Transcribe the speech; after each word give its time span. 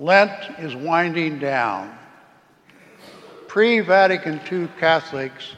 Lent 0.00 0.58
is 0.58 0.74
winding 0.74 1.38
down. 1.38 1.94
Pre 3.48 3.80
Vatican 3.80 4.40
II 4.50 4.66
Catholics 4.78 5.52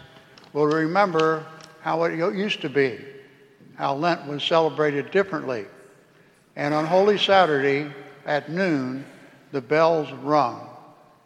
will 0.53 0.67
remember 0.67 1.47
how 1.81 2.03
it 2.03 2.17
used 2.17 2.61
to 2.63 2.69
be, 2.69 2.99
how 3.77 3.95
Lent 3.95 4.27
was 4.27 4.43
celebrated 4.43 5.13
differently. 5.13 5.67
And 6.57 6.75
on 6.75 6.87
Holy 6.87 7.19
Saturday 7.19 7.89
at 8.27 8.51
noon, 8.51 9.05
the 9.53 9.61
bells 9.61 10.11
rung 10.25 10.69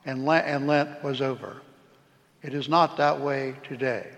and 0.05 0.27
Lent, 0.27 1.03
was 1.03 1.23
over. 1.23 1.63
It 2.43 2.53
is 2.53 2.69
not 2.69 2.99
that 2.99 3.19
way 3.19 3.55
today. 3.67 4.09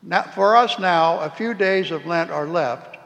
Now, 0.00 0.22
for 0.22 0.56
us 0.56 0.78
now, 0.78 1.18
a 1.18 1.30
few 1.30 1.54
days 1.54 1.90
of 1.90 2.06
Lent 2.06 2.30
are 2.30 2.46
left, 2.46 2.98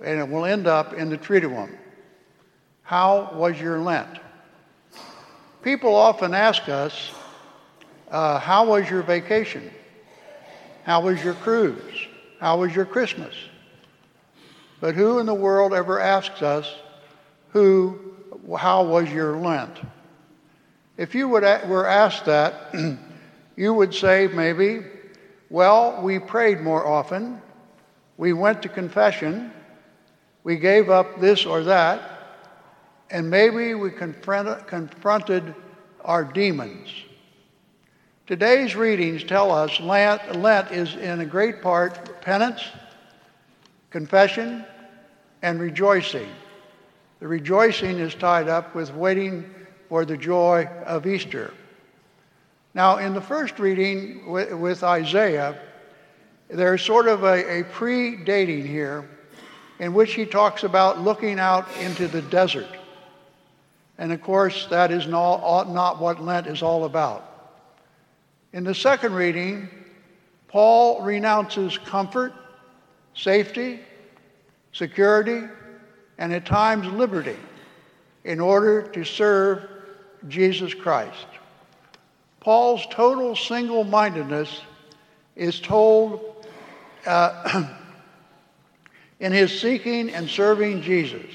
and 0.00 0.20
it 0.20 0.28
will 0.28 0.44
end 0.44 0.68
up 0.68 0.94
in 0.94 1.10
the 1.10 1.18
Triduum. 1.18 1.76
How 2.92 3.30
was 3.32 3.58
your 3.58 3.78
Lent? 3.78 4.18
People 5.62 5.94
often 5.94 6.34
ask 6.34 6.68
us, 6.68 7.12
uh, 8.10 8.38
How 8.38 8.66
was 8.66 8.90
your 8.90 9.00
vacation? 9.00 9.70
How 10.84 11.00
was 11.00 11.24
your 11.24 11.32
cruise? 11.32 12.06
How 12.38 12.58
was 12.58 12.76
your 12.76 12.84
Christmas? 12.84 13.34
But 14.78 14.94
who 14.94 15.20
in 15.20 15.24
the 15.24 15.32
world 15.32 15.72
ever 15.72 16.00
asks 16.00 16.42
us, 16.42 16.70
who, 17.48 17.98
how 18.58 18.84
was 18.84 19.10
your 19.10 19.38
Lent? 19.38 19.80
If 20.98 21.14
you 21.14 21.30
would, 21.30 21.44
were 21.66 21.86
asked 21.86 22.26
that, 22.26 22.74
you 23.56 23.72
would 23.72 23.94
say 23.94 24.28
maybe, 24.34 24.82
well, 25.48 25.98
we 26.02 26.18
prayed 26.18 26.60
more 26.60 26.86
often, 26.86 27.40
we 28.18 28.34
went 28.34 28.60
to 28.60 28.68
confession, 28.68 29.50
we 30.44 30.56
gave 30.56 30.90
up 30.90 31.22
this 31.22 31.46
or 31.46 31.62
that, 31.62 32.11
and 33.12 33.28
maybe 33.28 33.74
we 33.74 33.90
confront, 33.90 34.66
confronted 34.66 35.54
our 36.00 36.24
demons. 36.24 36.88
Today's 38.26 38.74
readings 38.74 39.22
tell 39.22 39.52
us 39.52 39.78
Lent, 39.80 40.40
Lent 40.40 40.72
is 40.72 40.96
in 40.96 41.20
a 41.20 41.26
great 41.26 41.60
part 41.60 42.22
penance, 42.22 42.62
confession, 43.90 44.64
and 45.42 45.60
rejoicing. 45.60 46.28
The 47.20 47.28
rejoicing 47.28 47.98
is 47.98 48.14
tied 48.14 48.48
up 48.48 48.74
with 48.74 48.92
waiting 48.94 49.54
for 49.90 50.06
the 50.06 50.16
joy 50.16 50.66
of 50.86 51.06
Easter. 51.06 51.52
Now, 52.72 52.96
in 52.96 53.12
the 53.12 53.20
first 53.20 53.58
reading 53.58 54.26
with, 54.30 54.54
with 54.54 54.82
Isaiah, 54.82 55.60
there's 56.48 56.80
sort 56.80 57.08
of 57.08 57.24
a, 57.24 57.60
a 57.60 57.64
pre 57.64 58.16
dating 58.24 58.66
here 58.66 59.06
in 59.80 59.92
which 59.92 60.14
he 60.14 60.24
talks 60.24 60.64
about 60.64 61.00
looking 61.00 61.38
out 61.38 61.68
into 61.76 62.08
the 62.08 62.22
desert. 62.22 62.78
And 63.98 64.12
of 64.12 64.22
course, 64.22 64.66
that 64.70 64.90
is 64.90 65.06
not, 65.06 65.70
not 65.70 66.00
what 66.00 66.22
Lent 66.22 66.46
is 66.46 66.62
all 66.62 66.84
about. 66.84 67.28
In 68.52 68.64
the 68.64 68.74
second 68.74 69.14
reading, 69.14 69.68
Paul 70.48 71.02
renounces 71.02 71.78
comfort, 71.78 72.32
safety, 73.14 73.80
security, 74.72 75.46
and 76.18 76.32
at 76.32 76.44
times 76.44 76.86
liberty 76.88 77.36
in 78.24 78.40
order 78.40 78.82
to 78.82 79.04
serve 79.04 79.68
Jesus 80.28 80.74
Christ. 80.74 81.26
Paul's 82.40 82.86
total 82.90 83.36
single 83.36 83.84
mindedness 83.84 84.62
is 85.36 85.60
told 85.60 86.46
uh, 87.06 87.68
in 89.20 89.32
his 89.32 89.58
seeking 89.58 90.10
and 90.10 90.28
serving 90.28 90.82
Jesus. 90.82 91.32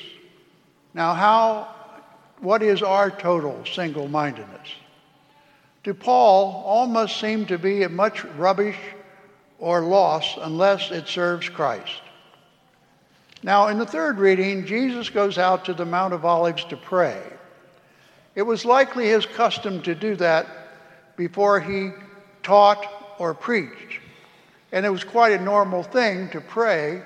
Now, 0.94 1.14
how 1.14 1.76
what 2.40 2.62
is 2.62 2.84
our 2.84 3.10
total 3.10 3.64
single 3.66 4.08
mindedness? 4.08 4.70
To 5.84 5.94
Paul, 5.94 6.64
all 6.66 6.88
must 6.88 7.20
seem 7.20 7.46
to 7.46 7.58
be 7.58 7.88
much 7.88 8.24
rubbish 8.26 8.78
or 9.60 9.82
loss 9.82 10.38
unless 10.42 10.92
it 10.92 11.08
serves 11.08 11.50
Christ. 11.50 12.02
Now, 13.44 13.68
in 13.68 13.78
the 13.78 13.86
third 13.86 14.18
reading, 14.18 14.66
Jesus 14.66 15.10
goes 15.10 15.38
out 15.38 15.66
to 15.66 15.74
the 15.74 15.86
Mount 15.86 16.14
of 16.14 16.26
Olives 16.26 16.66
to 16.66 16.78
pray. 16.78 17.22
It 18.36 18.42
was 18.42 18.66
likely 18.66 19.08
his 19.08 19.26
custom 19.26 19.82
to 19.84 19.96
do 19.96 20.16
that 20.18 20.48
before 21.16 21.60
he 21.60 21.92
taught 22.44 22.86
or 23.18 23.34
preached. 23.34 24.00
And 24.72 24.86
it 24.86 24.90
was 24.90 25.04
quite 25.04 25.34
a 25.34 25.44
normal 25.44 25.84
thing 25.84 26.30
to 26.30 26.42
pray 26.42 27.02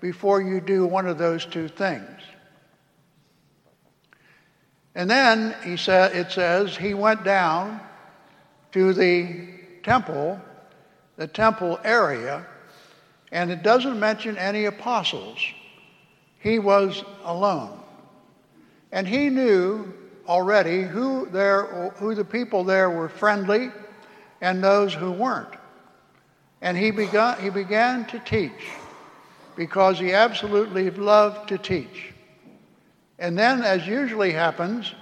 before 0.00 0.42
you 0.42 0.60
do 0.60 0.86
one 0.86 1.08
of 1.08 1.18
those 1.18 1.46
two 1.46 1.68
things. 1.68 2.20
And 4.96 5.10
then 5.10 5.54
he 5.62 5.76
said, 5.76 6.16
it 6.16 6.32
says 6.32 6.74
he 6.74 6.94
went 6.94 7.22
down 7.22 7.80
to 8.72 8.94
the 8.94 9.46
temple, 9.82 10.40
the 11.16 11.26
temple 11.26 11.78
area, 11.84 12.46
and 13.30 13.50
it 13.50 13.62
doesn't 13.62 14.00
mention 14.00 14.38
any 14.38 14.64
apostles. 14.64 15.38
He 16.38 16.58
was 16.58 17.04
alone. 17.24 17.78
And 18.90 19.06
he 19.06 19.28
knew 19.28 19.92
already 20.26 20.82
who, 20.84 21.28
there, 21.30 21.92
who 21.96 22.14
the 22.14 22.24
people 22.24 22.64
there 22.64 22.88
were 22.88 23.10
friendly 23.10 23.70
and 24.40 24.64
those 24.64 24.94
who 24.94 25.12
weren't. 25.12 25.54
And 26.62 26.74
he 26.74 26.90
began, 26.90 27.38
he 27.38 27.50
began 27.50 28.06
to 28.06 28.18
teach 28.20 28.70
because 29.56 29.98
he 29.98 30.14
absolutely 30.14 30.88
loved 30.88 31.50
to 31.50 31.58
teach. 31.58 32.14
And 33.18 33.38
then, 33.38 33.62
as 33.62 33.86
usually 33.86 34.32
happens, 34.32 34.94